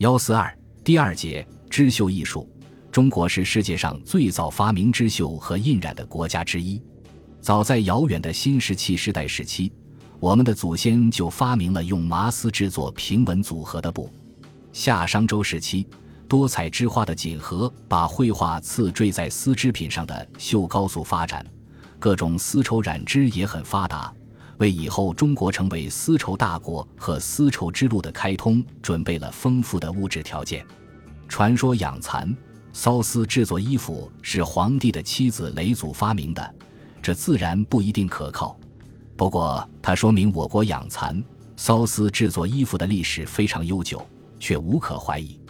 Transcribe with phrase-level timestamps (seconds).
[0.00, 0.50] 幺四二
[0.82, 2.48] 第二节织绣艺术，
[2.90, 6.82] 中国是世界上最早发明织绣和印染的国家之一。
[7.42, 9.70] 早在遥远的新石器时代时期，
[10.18, 14.10] 我们的祖先就发明了用麻丝制作平纹组合的布。
[14.72, 15.86] 夏商周时期，
[16.26, 21.44] 多彩织花的锦盒把绘画刺缀在丝织品上的绣高速发展，
[21.98, 24.10] 各种丝绸染织也很发达。
[24.60, 30.64] 为以后中国成为丝绸大国和丝绸之路的开通准备了丰富的物质条件。
[31.26, 32.36] 传说养蚕
[32.74, 36.54] 缫丝制作衣服是皇帝的妻子嫘祖发明的，
[37.00, 38.58] 这自然不一定可靠。
[39.16, 41.22] 不过，它说明我国养蚕
[41.56, 44.06] 缫丝制作衣服的历史非常悠久，
[44.38, 45.40] 却无可怀疑。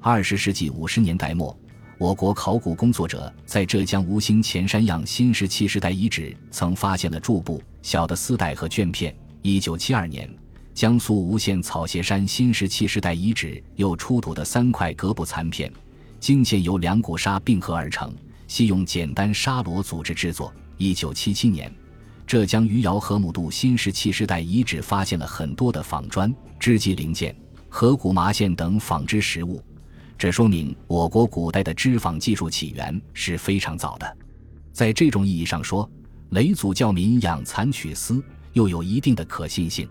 [0.00, 1.56] 二十世纪五十年代末。
[2.02, 9.14] 我国考古工作者在浙江吴兴前山样新石器时代遗址曾发现了柱布、小的丝带和绢片。
[9.40, 10.28] 一九七二年，
[10.74, 15.72] 江苏吴县草鞋山新石器时代遗址又出土的三块革布残片，
[16.18, 18.12] 经线由两股纱并合而成，
[18.48, 20.52] 系用简单纱罗组织制作。
[20.78, 21.72] 一九七七年，
[22.26, 27.32] 浙江余姚河姆渡新石器时代遗址发现了很多的纺砖、织机零件、
[27.68, 29.62] 河谷麻线等纺织实物。
[30.22, 34.16] 这说明我国古代的织纺技术起源是非常早的，
[34.72, 35.90] 在这种意义上说，
[36.30, 39.88] 嫘祖教民养蚕取丝又有一定的可信性。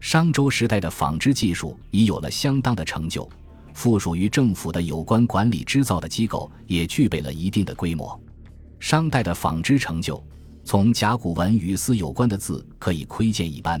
[0.00, 3.30] 商周时代的纺织技术已有了相当的成就，
[3.72, 8.20] 附属于政府的有关管理织造的机构也具备了一定的规模。
[8.80, 10.20] 商代的纺织成就，
[10.64, 13.80] 从甲骨文与丝有关的字可以窥见一斑。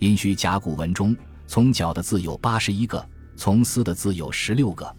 [0.00, 4.96] 殷墟甲骨文中从角的字有八十一个，从丝的字有十六个。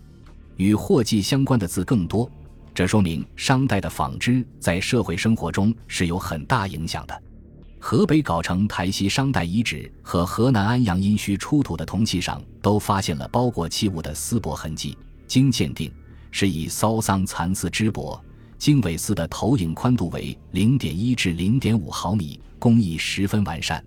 [0.60, 2.30] 与货记相关的字更多，
[2.74, 7.24] 这说明商代的纺织在社会生活中是有很大影响的。
[7.80, 15.90] 河北藁城台西商代遗址和河南安阳殷墟出土的铜器上都发现了包裹器物的丝帛痕迹，经鉴定
[16.30, 18.20] 是以骚桑蚕丝织帛，
[18.58, 23.82] 经纬丝的投影宽度为零点一至零点五毫米，工艺十分完善。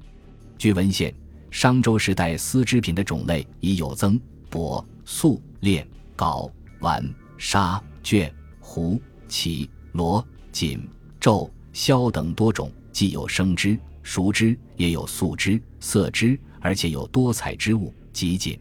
[0.57, 1.15] 据文献，
[1.51, 4.19] 商周时代丝织品的种类已有增、
[4.51, 6.51] 帛、素、链、缟。
[6.83, 7.03] 碗、
[7.39, 10.87] 纱、绢、狐、绮、罗、锦、
[11.19, 18.59] 皱、绡等多种，既有生织、熟织，也有素织、色织，而且有多彩织物及锦。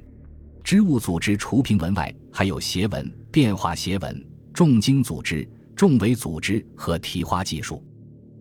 [0.63, 7.83] 织物组织除平纹外，还有斜纹、变化斜纹、重经组织、重围组织和提花技术。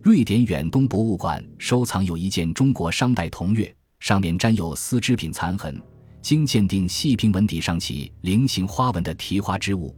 [0.02, 5.80] 瑞典远东博物馆收藏有一件中国商代铜钺，上面沾有丝织品残痕。
[6.22, 9.94] 经鉴定，细平纹底上起菱形花纹的提花织物。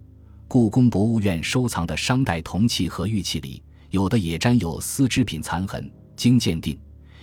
[0.47, 5.91] 故宫博物院收藏的商代铜器和玉器里，有的也沾有丝织品残痕。
[6.15, 6.78] 经鉴定，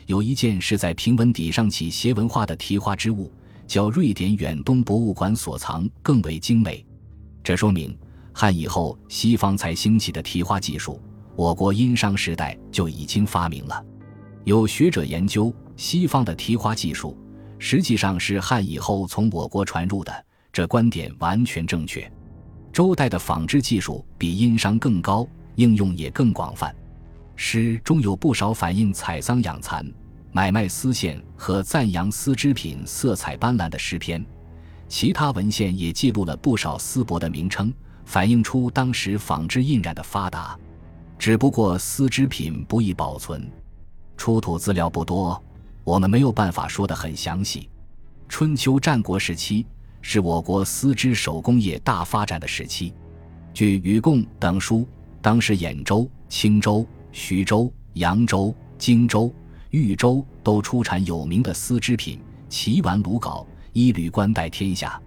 [0.05, 3.31] 有一件是在平纹底上起斜纹花的提花织物，
[3.67, 6.85] 较瑞典远东博物馆所藏更为精美。
[7.41, 7.97] 这说明
[8.33, 11.01] 汉以后西方才兴起的提花技术，
[11.35, 13.85] 我国殷商时代就已经发明了。
[14.43, 17.17] 有学者研究，西方的提花技术。
[17.59, 22.09] 实际上是汉以后从我国传入的，这观点完全正确。
[22.71, 26.73] 周代的纺织技术比殷商更高，应用也更广泛。
[27.35, 29.85] 诗中有不少反映采桑养蚕、
[30.31, 34.25] 买卖丝线和赞扬丝织品色彩斑斓的诗篇，
[34.87, 37.73] 其他文献也记录了不少丝帛的名称，
[38.05, 40.57] 反映出当时纺织印染的发达。
[41.17, 43.49] 只不过丝织品不易保存，
[44.15, 45.41] 出土资料不多。
[45.83, 47.69] 我们没有办法说得很详细。
[48.27, 49.65] 春秋战国时期
[50.01, 52.93] 是我国丝织手工业大发展的时期。
[53.53, 54.87] 据《禹贡》等书，
[55.21, 59.33] 当时兖州、青州、徐州、扬州、荆州、
[59.71, 65.01] 豫州都出产有名的丝织品，齐玩鲁缟，衣履冠带天下。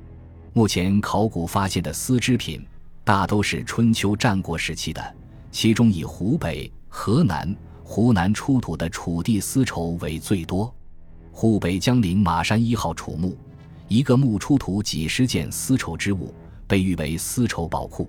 [0.52, 2.66] 目前考古发现的丝织品
[3.04, 5.14] 大都是春秋战国时期的，
[5.50, 7.56] 其中以湖北、河南。
[7.84, 10.72] 湖南出土的楚地丝绸为最多，
[11.30, 13.36] 湖北江陵马山一号楚墓，
[13.88, 16.32] 一个墓出土几十件丝绸织物，
[16.66, 18.08] 被誉为丝绸宝库。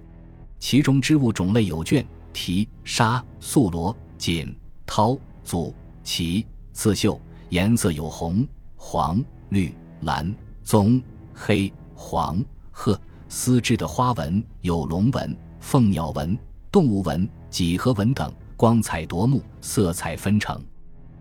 [0.60, 4.56] 其中织物种类有绢、提、纱、素罗、锦、
[4.88, 5.74] 绦、祖、
[6.04, 7.20] 旗、刺绣，
[7.50, 10.34] 颜色有红、黄、绿、蓝、
[10.64, 11.02] 棕、
[11.34, 13.00] 黑、黄、褐。
[13.36, 16.38] 丝织的花纹有龙纹、凤鸟纹、
[16.72, 18.32] 动物纹、几何纹等。
[18.56, 20.64] 光彩夺目，色彩纷呈。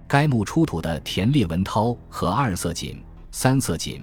[0.07, 4.03] 该墓出土的田猎纹绦和二色锦、三色锦，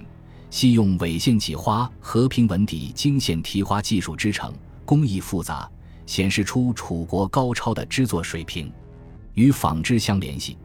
[0.50, 4.52] 系用纬线起花和平纹底经线提花技术织成，
[4.86, 5.70] 工艺复杂，
[6.08, 8.72] 显示出楚国高超的制作水平。
[9.36, 10.58] 与纺织相联系，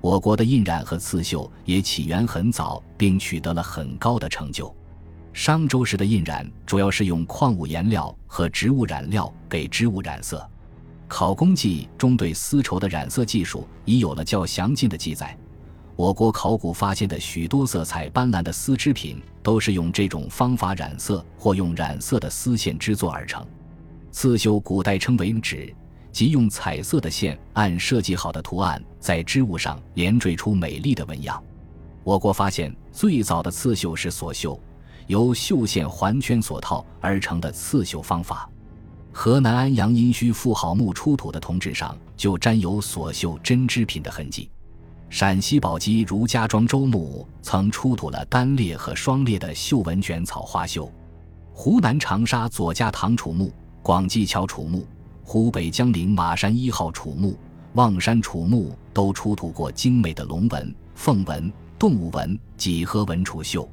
[0.00, 4.74] 我国的印染和刺绣也起源很早，并取得了很高的成就。
[5.32, 10.48] 商周时的印染主要是用矿物颜料和植物染料给织物染色。
[11.12, 15.36] 考工记中对丝绸的染色技术已有了较详尽的记载。
[15.94, 23.46] 我国考古发现的许多色彩斑斓的丝织品，都是用这种方法染色或用染色的丝线织作而成。
[24.10, 25.70] 刺绣古代称为纸，
[26.10, 31.44] 即用彩色的线按设计好的图案在织物上连缀出美丽的纹样。
[32.04, 34.58] 我国发现最早的刺绣是锁绣，
[35.08, 38.48] 由绣线环圈锁套而成的刺绣方法。
[39.12, 44.50] 河南安阳殷墟妇好墓出土的铜质上就沾有锁绣针织品的痕迹。
[45.10, 50.90] 陕西宝鸡如家庄周墓曾出土了单列和双列的绣纹卷草花绣。
[51.52, 54.86] 湖南长沙左家塘楚墓、广济桥楚墓、
[55.22, 57.38] 湖北江陵马山一号楚墓、
[57.74, 63.68] 望山楚墓都出土过精美的龙纹、凤纹、动物纹、几何纹楚绣。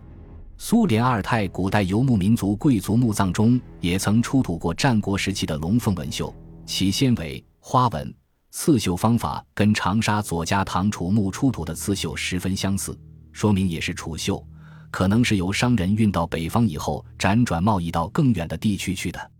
[0.61, 6.35] 苏联阿尔泰古代游牧民族贵族墓葬中也曾出土过战国时期的龙凤纹绣，
[6.65, 8.13] 其纤维、花纹、
[8.51, 12.99] 刺绣方法跟长沙左家塘楚墓出土的刺绣十分相似，
[13.31, 14.45] 说明也是楚绣，
[14.91, 19.31] 可能是由商人运到北方以后辗转贸易到更远的地区去的。